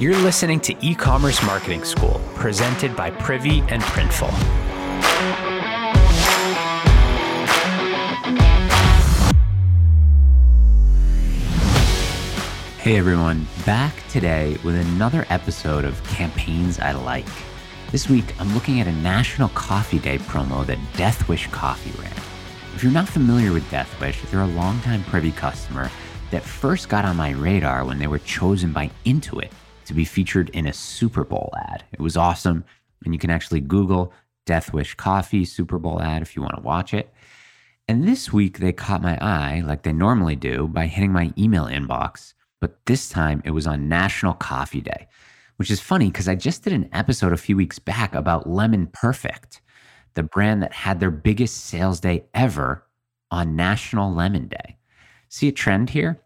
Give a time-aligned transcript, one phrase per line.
[0.00, 4.30] You're listening to E Commerce Marketing School, presented by Privy and Printful.
[12.78, 17.26] Hey everyone, back today with another episode of Campaigns I Like.
[17.90, 22.12] This week, I'm looking at a National Coffee Day promo that Death Wish Coffee ran.
[22.76, 25.90] If you're not familiar with Death Wish, they're a longtime Privy customer
[26.30, 29.50] that first got on my radar when they were chosen by Intuit
[29.88, 31.84] to be featured in a Super Bowl ad.
[31.92, 32.64] It was awesome,
[33.04, 34.12] and you can actually Google
[34.46, 37.12] Death Wish Coffee Super Bowl ad if you want to watch it.
[37.88, 41.64] And this week, they caught my eye, like they normally do, by hitting my email
[41.64, 45.06] inbox but this time it was on National Coffee Day,
[45.56, 48.88] which is funny because I just did an episode a few weeks back about Lemon
[48.88, 49.60] Perfect,
[50.14, 52.84] the brand that had their biggest sales day ever
[53.30, 54.76] on National Lemon Day.
[55.28, 56.20] See a trend here?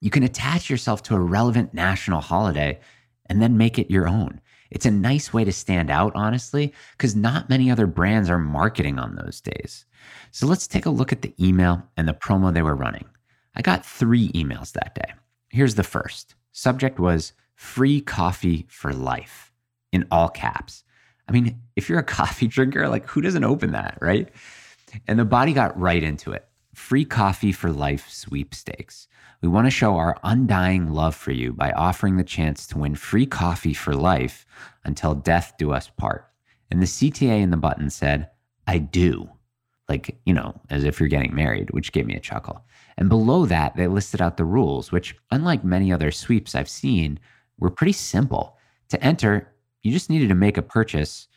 [0.00, 2.80] You can attach yourself to a relevant national holiday
[3.28, 4.40] and then make it your own.
[4.70, 8.98] It's a nice way to stand out, honestly, because not many other brands are marketing
[8.98, 9.86] on those days.
[10.30, 13.06] So let's take a look at the email and the promo they were running.
[13.54, 15.14] I got three emails that day.
[15.48, 19.52] Here's the first subject was free coffee for life
[19.92, 20.84] in all caps.
[21.28, 24.28] I mean, if you're a coffee drinker, like who doesn't open that, right?
[25.06, 26.47] And the body got right into it.
[26.78, 29.08] Free coffee for life sweepstakes.
[29.42, 32.94] We want to show our undying love for you by offering the chance to win
[32.94, 34.46] free coffee for life
[34.84, 36.30] until death do us part.
[36.70, 38.30] And the CTA in the button said,
[38.66, 39.28] I do.
[39.88, 42.64] Like, you know, as if you're getting married, which gave me a chuckle.
[42.96, 47.18] And below that, they listed out the rules, which, unlike many other sweeps I've seen,
[47.58, 48.56] were pretty simple.
[48.90, 51.28] To enter, you just needed to make a purchase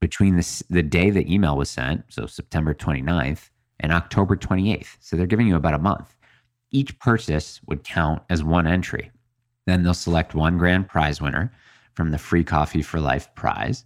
[0.00, 3.48] between the, the day the email was sent, so September 29th,
[3.82, 4.96] and October 28th.
[5.00, 6.16] So they're giving you about a month.
[6.70, 9.10] Each purchase would count as one entry.
[9.66, 11.52] Then they'll select one grand prize winner
[11.94, 13.84] from the Free Coffee for Life prize,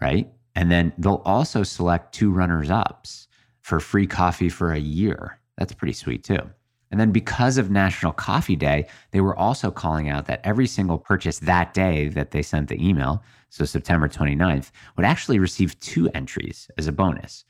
[0.00, 0.28] right?
[0.54, 3.28] And then they'll also select two runners ups
[3.62, 5.38] for free coffee for a year.
[5.56, 6.50] That's pretty sweet too.
[6.90, 10.98] And then because of National Coffee Day, they were also calling out that every single
[10.98, 16.10] purchase that day that they sent the email, so September 29th, would actually receive two
[16.14, 17.44] entries as a bonus.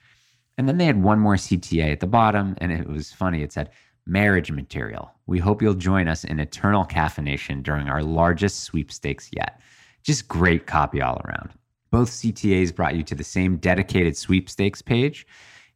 [0.60, 3.42] And then they had one more CTA at the bottom, and it was funny.
[3.42, 3.70] It said,
[4.06, 5.10] Marriage material.
[5.26, 9.60] We hope you'll join us in eternal caffeination during our largest sweepstakes yet.
[10.02, 11.50] Just great copy all around.
[11.90, 15.26] Both CTAs brought you to the same dedicated sweepstakes page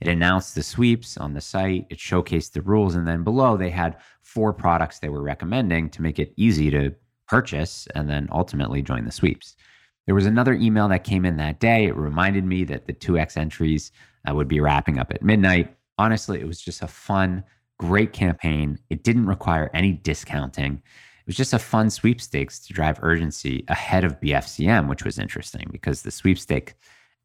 [0.05, 3.71] it announced the sweeps on the site, it showcased the rules, and then below they
[3.71, 6.95] had four products they were recommending to make it easy to
[7.27, 9.57] purchase and then ultimately join the sweeps.
[10.05, 11.87] There was another email that came in that day.
[11.87, 13.93] It reminded me that the 2x entries
[14.29, 15.75] uh, would be wrapping up at midnight.
[15.99, 17.45] Honestly, it was just a fun,
[17.79, 18.79] great campaign.
[18.91, 20.75] It didn't require any discounting.
[20.75, 25.69] It was just a fun sweepstakes to drive urgency ahead of BFCM, which was interesting
[25.73, 26.75] because the sweepstake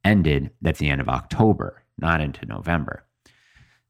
[0.06, 3.04] ended at the end of October not into November.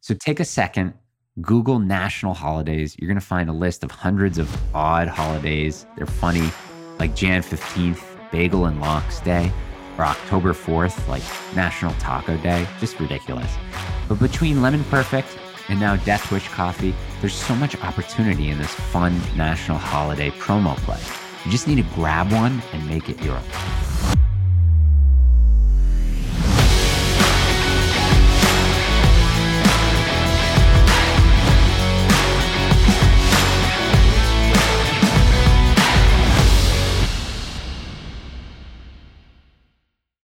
[0.01, 0.93] So take a second,
[1.41, 2.95] Google national holidays.
[2.97, 5.85] You're going to find a list of hundreds of odd holidays.
[5.95, 6.49] They're funny,
[6.97, 9.51] like Jan 15th, Bagel and Lox Day,
[9.99, 11.21] or October 4th, like
[11.55, 12.65] National Taco Day.
[12.79, 13.53] Just ridiculous.
[14.07, 15.37] But between Lemon Perfect
[15.67, 20.75] and now Death Wish Coffee, there's so much opportunity in this fun national holiday promo
[20.77, 20.99] play.
[21.45, 24.18] You just need to grab one and make it your own.